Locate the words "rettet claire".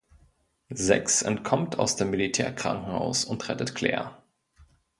3.49-4.17